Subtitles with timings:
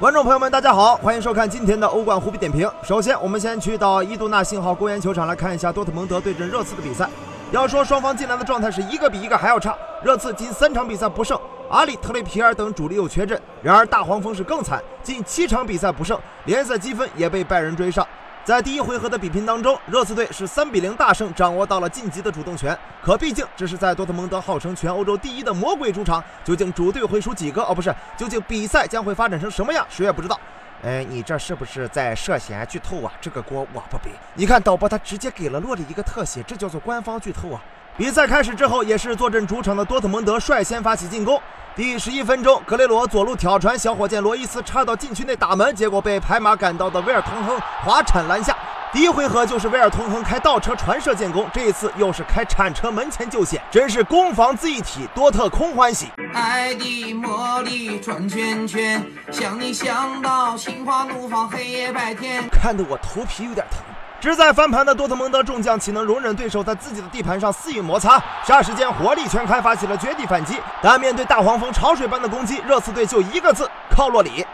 [0.00, 2.66] 观众朋友们，大家好，欢迎收看今天的欧冠虎皮点评。
[2.82, 7.06] 首先，我们先去到伊杜纳信号公园球场来看一下多特蒙德对阵热刺的比赛。
[7.50, 13.38] 要说双方进来的状态是一个比一个还要差，热刺近三场比赛不胜，阿里、特雷皮尔等主力又缺阵。
[13.60, 18.06] 然而大黄蜂是更惨，近七场比赛不胜，联赛积分也被拜仁追上。
[18.42, 22.76] 在第一回合的比拼当中，热刺队是三比零大胜，掌握到了晋级的主动权。
[23.02, 27.62] 可毕竟这是在多特蒙德号称全欧洲第一的魔鬼主场，究竟主队会输几个？
[27.62, 30.40] 哦，不是，究竟比赛将会发展成什么样，谁也不知道。
[30.82, 33.12] 哎，你这是不是在涉嫌剧透啊？
[33.20, 34.10] 这个锅我不背。
[34.34, 37.60] 你看导播他直接给了洛里一个特写，这叫做官方剧透啊。
[37.98, 41.38] 比赛开始之后，也是坐镇主场的多特蒙德率先发起进攻。
[41.76, 48.56] 第十一分钟，格雷罗左路挑传，小火箭罗伊斯插到禁区内打门，结果被拍马赶到的威尔通亨滑铲拦下。
[48.92, 56.08] 第一回合就是威尔通亨开倒车传射建功，这一次又是开铲车门前救险，真是攻防自一体，多特空欢喜。
[56.34, 63.78] 爱的魔力转圈圈，想你想到心花怒放，黑夜白天，看得我头皮有点疼。
[64.20, 68.22] 志在翻盘的多特蒙德众将岂能容忍对手在自己的地盘上肆意摩擦？
[68.44, 70.60] 霎时间火力全开，发起了绝地反击。
[70.82, 74.44] 但面对大黄蜂潮水般的攻击，热刺队就一个字：靠洛里。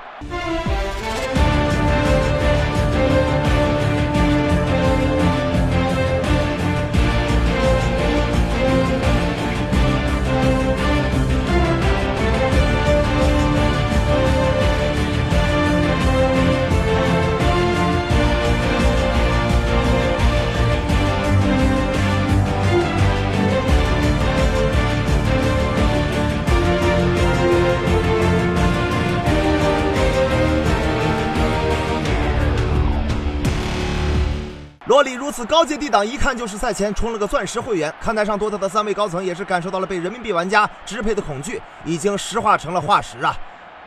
[34.86, 37.92] 罗里如此高阶低档，一看就是赛前充了个钻石会员。
[38.00, 43.36] 看台上多特的三位高层也是感受到了被人民币玩家支配的恐惧，已经石化成了化石啊！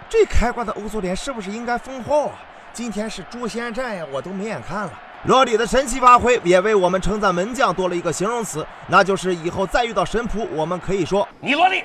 [0.09, 2.35] 这开挂的欧足联是不是应该封号啊？
[2.73, 4.91] 今天是诛仙战呀，我都没眼看了。
[5.23, 11.81] 罗里的神奇发挥也为我们称赞门将多了一个形容词，那就是以后再遇到神仆，我们可以说你罗里，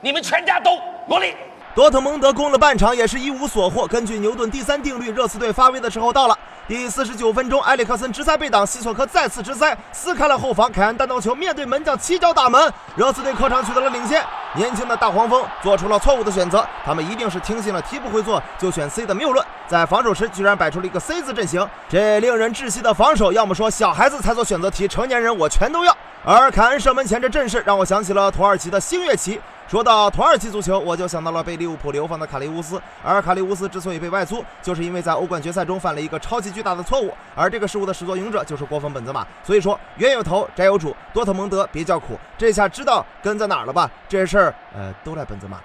[0.00, 0.72] 你们全家都
[1.06, 1.36] 罗里。
[1.72, 3.86] 多特蒙德攻了半场也是一无所获。
[3.86, 6.36] 根据牛顿第三定律，热刺队发威的时候到了。
[6.68, 10.70] 第四十九分钟，埃里克森直塞被挡，西索科再次直塞，撕开了后防。
[10.72, 14.20] 凯恩单刀球面对门将七脚打门，热刺队客场取得了领先。
[14.56, 25.96] 年轻的大黄蜂做出了错误的选择，他们一定是听信了题不会做就选 C 的谬论，在防守时居然摆出了一个 C 字阵型，这令人窒息的防守，要么说小孩子才做选择题，成年人我全都要。
[26.28, 29.40] 而凯恩射门前这阵势，让我想起了土耳其的星月旗。
[29.68, 32.82] 说到土耳其足球，我就想到了被利物浦流放的卡利乌斯。
[33.00, 37.14] 而卡利乌斯之所以被外租，就是因为在欧冠决赛中犯了一个超级巨大的错误。
[37.36, 39.24] 而这个失误的始作俑者就是国风本泽马。
[39.44, 42.18] 所以说，冤有头债有主，多特蒙德别叫苦。
[42.36, 43.88] 这下知道根在哪儿了吧？
[44.08, 45.60] 这事儿，呃，都赖本泽马。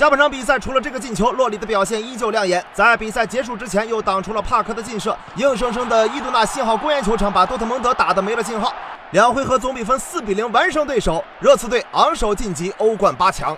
[0.00, 2.64] 下半场比赛除了这个进球，洛里的表现依旧亮眼。
[2.72, 8.72] 在比赛结束之前，又挡出了帕克的劲射，硬生生的伊杜纳信号公园球场把多特蒙德打得没了信号。
[9.10, 13.54] 两回合总比分四比零完胜对手，热刺队昂首晋级欧冠八强。